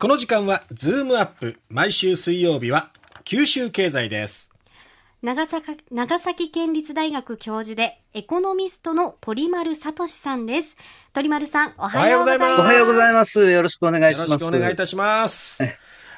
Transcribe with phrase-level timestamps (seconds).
[0.00, 2.90] この時間はズームアップ毎週水曜日は
[3.24, 4.52] 九州経済です。
[5.22, 10.76] 長崎長崎県立大学教授でエコノミストの鳥丸聡さんです。
[11.12, 12.60] 鳥丸さんおはようございます。
[12.60, 13.50] おはようございます。
[13.50, 14.30] よろしくお願いします。
[14.30, 15.64] よろしくお願いいたします。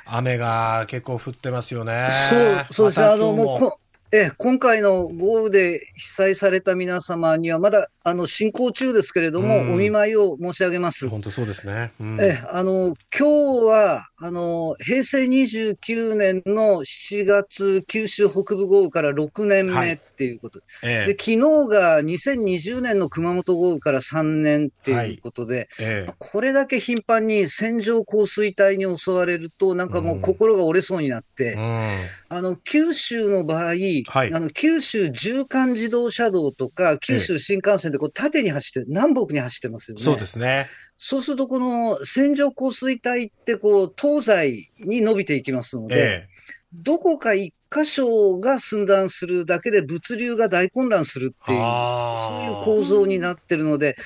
[0.04, 2.08] 雨が結構降ってますよね。
[2.10, 3.00] そうそうです。
[3.00, 3.54] ね、あのも。
[3.54, 3.78] うこ
[4.12, 11.08] え今回の豪雨で被災された皆様には、まだあの進行中ですけれども、うん、お見舞いを申し上げます。
[11.08, 11.92] 本当そうですね。
[12.00, 20.92] うん、えあの今日はあの平成29年の7月、九州北部豪雨から6年目っていうこと、はい。
[20.92, 25.66] ええ、で昨日が2020年の熊本豪雨から3年っていうことで、はい。
[25.80, 31.92] ええ、これだけ頻繁に線状降水帯に襲われると、なんかもう心が折れそうになって、うん、
[32.28, 33.77] あの九州の場合、はい、
[34.08, 40.02] あの九州縦貫自動車道とか、九州新幹線でこう縦に走って、南北に走ってますよね。
[40.02, 40.68] そうですね。
[40.96, 46.28] そうすると、この線状降水帯ってこう、東西に伸びていきますので、ええ、
[46.72, 53.96] どこか一箇所が寸断するだけで物流が大混乱するっていう、そういう構造になってるので、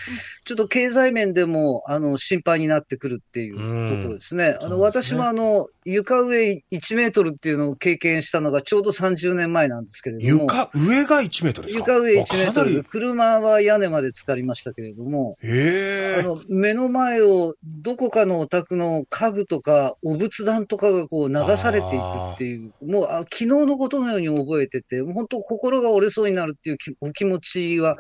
[0.45, 3.55] ちょっと経済面でもあの心配になってくるっていう
[3.89, 4.59] ところですね。
[4.61, 10.43] あの、私もあの、床上1メートルっていうのを経験したのがちょうど30年前なんですけれども。
[10.43, 11.93] 床上が1メートルですか？
[11.93, 12.85] 床上1メートル。
[12.85, 21.95] 車は屋根まで浸かりましたけれども、あの目の前をどこかのお宅の家具とかお仏壇とかがこう流されていく
[22.35, 27.97] っていう、もうあ昨日のことのように覚えてて、もう本当心が折れそうになるっていうお気持ちは、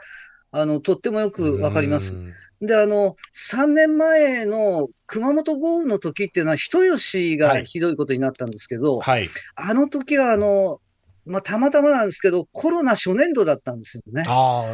[0.50, 2.16] あの、とってもよくわかります。
[2.60, 10.80] で、あの、3年前の熊本豪雨の時っていうのは、人吉がひどいことになったんですけど、はい、あの時は、あの、
[11.27, 14.25] まあ、たまたまなんですけど、コロナ初年度だったんですよね。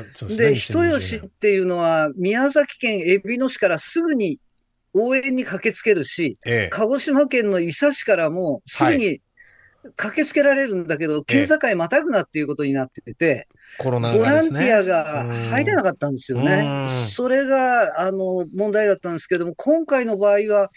[0.03, 0.37] ですね。
[0.37, 4.39] で、人吉っていうのは、宮崎県海老野市からすぐに
[4.93, 9.21] 応援に駆けつけるし、ええ、鹿児島県の伊佐市からもすぐに
[9.97, 16.89] 駆けつけられるんだけど、県境またぐなっていうことになってて、コロナ、ね、ボランティアが入れなかったんですよね。
[16.89, 20.71] それが、あの、問題だったんですけども、今回の場合は、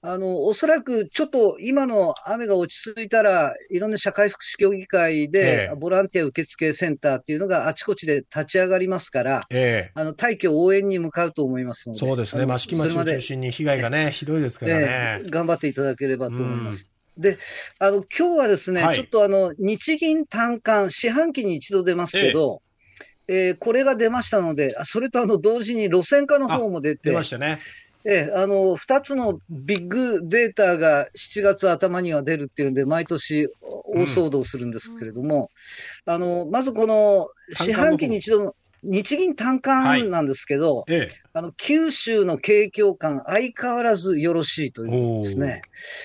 [0.00, 11.98] あの、おそらくちょっと今の雨が落ち着いたら、いろんな社会福祉協議会で、ボランティア受付センターっていうのがあちこちで立ち上がりますから、ええ、あの、大挙応援に向かうと思いますので。
[11.98, 12.44] そうですね。
[12.44, 16.92] 益城町を中心に被害がね、ひどいですからね、頑張っていただければと思います。
[17.18, 17.38] で、
[17.78, 22.62] あの、今日はですね、はい、ちょっとあの、日銀単価、四半期に一度出ますけど、
[23.26, 23.48] ええ。
[23.48, 27.58] えー、これが出ましたので、それとあの、同時に路線化の方も出て、出ましたね。
[28.04, 35.50] ええ、あの、二つのビッグデータが7月頭には出るっていうんで、毎年大騒動するんですけれども、
[36.06, 45.62] うん、あの、まずこの四半期に一度の日銀単価なんですけど、はいええ、あの、九州の景況感、相変わらずよろしいというですね。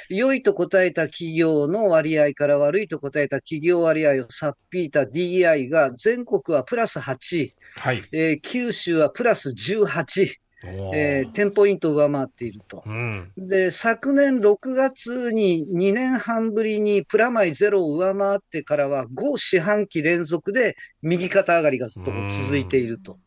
[0.09, 23.19] 良いと答えた企業の割合から悪いと答えた企業割合をさっぴいた DI が、全国はプラス8、はい、えー、九州はプラス18、えー、10ポイント上回っていると、うん、で、昨年6月に2年半ぶりにプラマイゼロを上回ってからは5四半期連続で右肩上がりがずっと続いていると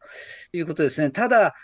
[0.53, 1.11] いうことですね。
[1.11, 1.55] ただ、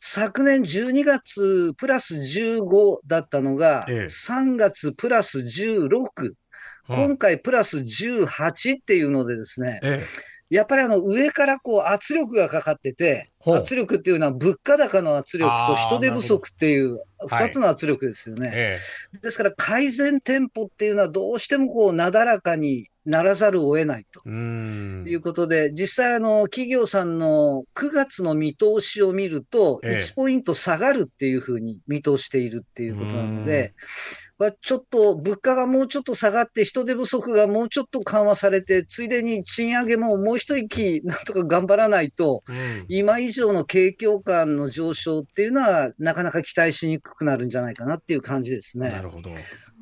[0.00, 6.32] 昨年12月プラス15だったのが、3月プラス16、
[6.88, 18.48] 今回プラス18っていうのでですね、ええやっぱりあの上からこう圧力がかかってて、圧力っていうのは物価高の圧力と人手不足っていう二つの圧力ですよね。
[18.48, 18.56] はい。
[18.56, 18.78] え
[19.14, 24.28] え、ですから改善店舗っていうのはどうしてもこうなだらかにならざるを得ないと。
[24.28, 33.74] いうことで、実際あの企業さんの9月の見通しを見ると、1ポイント下がるっていうふうに見通しているっていうことなので、
[34.38, 48.90] はちょっと物価がもうちょっと下がって、人手不足がもうちょっと緩和されて、ついでに賃上げももう一息 なんとか頑張らないと、うん、今以上の景況感の上昇っていうのは、なかなか期待しにくくなるんじゃないかなっていう感じですね。
[48.90, 49.30] なるほど。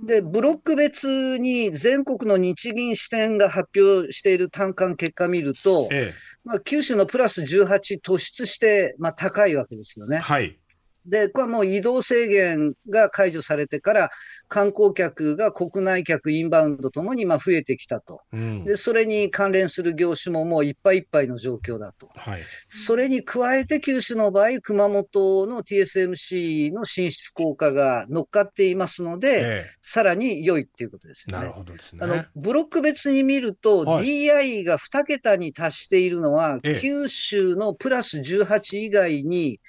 [0.04, 6.12] で、ブロック別に全国の日銀支店が発表している単価結果見ると、ええ、
[6.44, 10.18] まあ、九州のプラス18突出して、まあ、高いわけですよね。
[10.18, 10.58] はい。
[11.06, 14.10] で、これはもう移動制限が解除されてから、
[14.48, 22.08] 観光客が国内客、インバウンドともにまあ増えてきたと、うん、で、それに関連する業種ももういっぱいいっぱいの状況だと。
[22.14, 31.44] はい、それに加えて、九州の場合、熊本の TSMC の進出効果が乗っかっていますので、ええ、さらに良いっていうことですよね。
[31.44, 32.00] なるほどですね。
[32.02, 39.60] あの、ブロック別に見ると、はい、DI が2桁に達しているのは、九州のプラス18以外に、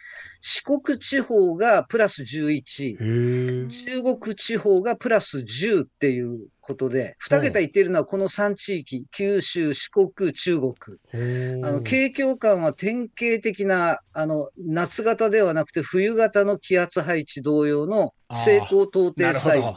[0.48, 10.74] 四国地方がプラス11、中国地方がプラス10っていうことで、2桁言っているのはこの3地域、九州、四国、中国。
[11.64, 19.68] あの景況感は典型的なあの夏型ではなくて冬型の気圧配置同様の成功到底スタイル。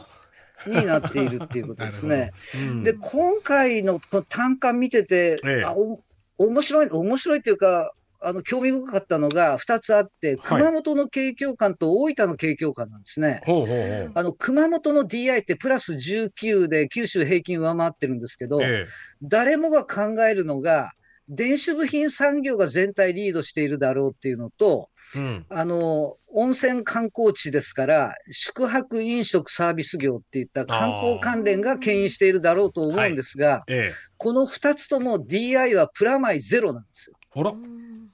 [0.67, 2.31] になっているっていうことですね。
[2.69, 6.03] うん、で、今回のこの単価見てて、ええ、あお
[6.37, 13.41] 面白い、面白いっていうか、あの、興味深かったのが2つあって、熊本の景況感と大分の景況感なんですね。
[13.45, 18.87] はい、あの、熊本の DI ってプラス19で九州平均上回ってるんですけど、ええ、
[19.21, 20.91] 誰もが考えるのが、
[21.29, 37.15] 電子部品産業が全体リードしているだろうっていうのと、うん、あの、温泉観光地ですから、宿泊飲食サービス業っていった観光関連が牽引しているだろうと思うんですが、はいええ、この2つとも DI はプラマイゼロなんですよ。
[37.35, 37.53] あら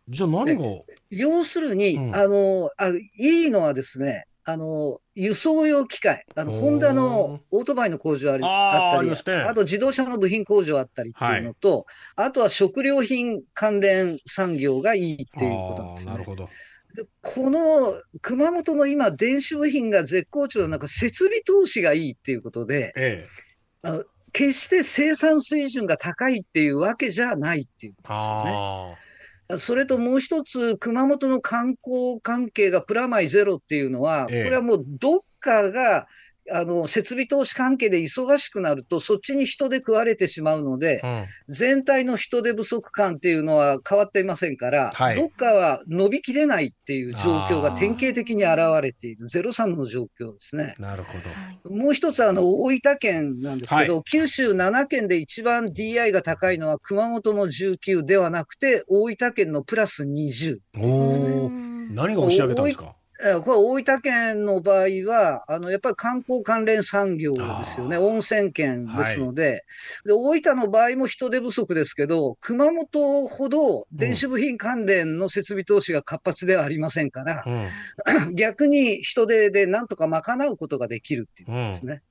[0.10, 0.64] じゃあ何が？
[1.10, 16.12] 要するに、うん、あのあ、いいのはですね、あの、輸送用機械、あの、ホンダのオートバイの工場ありあったりあ、あと自動車の部品工場あったりっていうのと、はい、あとは食料品関連産業がいいっていうことなんですね。
[16.12, 16.50] なるほど。
[17.22, 23.28] この熊本の今、電子部品が絶好調の中、設備投資がいいっていうことで、ええ、
[23.82, 28.98] あの決して生産水準が高いっていうわけじゃないっていうことですよね。
[29.58, 36.08] それともう一つ、熊本の観光関係がプラマイゼロっていうのは、これはもうどっかが
[36.52, 50.76] あの、設備投資関係で忙しくなると、そっちに人で食われてしまうので、うん、全体の人手不足感っていうのは変わっていませんから、はい、どっかは伸びきれないっていう状況が典型的に現れている、ゼロサムの状況ですね。
[50.78, 51.14] なるほ
[51.64, 51.76] ど。
[51.76, 62.96] もう一つ、あの、大分県なんですけど、はい、九州7県で一番 DI が高いのは熊本の19ではなくて、大分県のプラス20、ね、何が押し上げたんですか？
[63.18, 67.98] これ大分県の場合は、あの、やっぱり観光関連産業ですよね。
[67.98, 69.62] 温泉県ですので、はい、
[70.08, 82.02] で、大分の場合も人手不足ですけど、熊本ほど電子部品関連の設備投資が活発ではありませんから、うん、 逆に人手でなんとか賄うことができるっていうことですね。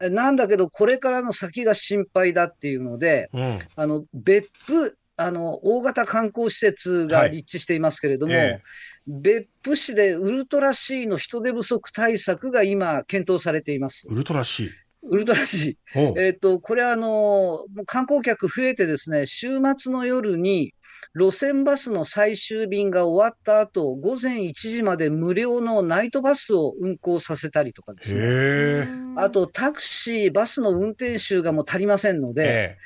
[0.00, 8.62] うん、なんだけど、これからの先が心配だっていうので、うん、あの、別府、あの、大型観光施設が立地していますけれども、はいえ
[9.10, 14.06] 別府市でウルトラ C の人手不足対策が今、検討されています。
[14.08, 14.70] ウルトラ C?
[15.02, 15.76] ウルトラ C。
[15.94, 20.74] えっ、ー、と、これはあの、観光客増えてですね、週末の夜に
[21.14, 28.86] 路線バスの最終便が終わった後、午前1時まで無料のナイトバスを運行させたりとかですね。
[29.16, 32.76] あと、タクシー、バスの運転手がもう足りませんので、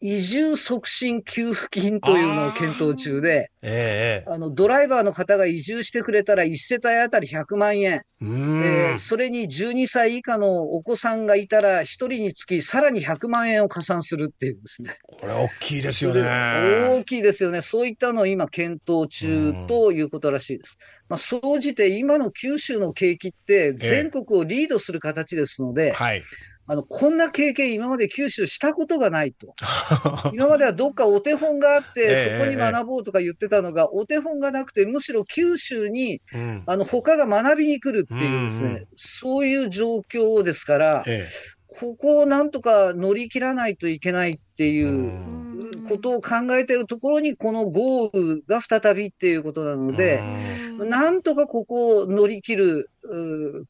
[0.00, 14.98] 移住促進給付金というのを検討中で、えー、あのドライバーの方が移住してくれたら1世帯当たり100万円、えー、それに12歳以下のお子さんがいたら1人につきさらに100万円を加算するっていうですね。
[15.02, 16.22] これ大きいですよね。
[16.22, 17.60] 大きいですよね。
[17.60, 20.78] そういったのを今検討中ということらしいです。
[21.08, 26.22] まあ、総じて今の九州の景気って全国をリードする形ですので、えーはい
[26.68, 29.54] あの、こんな経験今まで九州したことがないと。
[30.34, 36.20] 今まではどっかお手本があって、そこに学ぼうとか言ってたのが、お手本がなくて、むしろ九州に、
[36.66, 41.04] あの、他が学びに来るっていうですね、そういう状況ですから、
[41.68, 45.12] ここをなんとか乗り切らないといけないっていう
[45.88, 50.22] ことを考えてるところに、この豪雨が再びっていうことなので、
[50.78, 52.90] なんとかここを乗り切る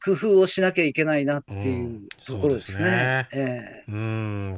[0.03, 3.27] 工夫をしなきゃいけないなっていうところですね。
[3.31, 4.57] うん、えー、うん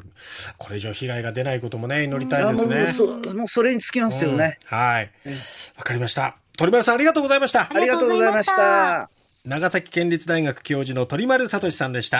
[0.57, 2.75] これ以上被害が出ないこともね、祈りたいですね。
[2.75, 4.59] もうそもうそれにつきますよね。
[4.71, 5.11] うん、はい。
[5.77, 6.37] わかりました。
[6.57, 7.69] 鳥丸さんありがとうございました。
[7.73, 9.09] ありがとうございました。
[9.45, 12.17] 長崎県立大学教授の鳥丸聡さんでした。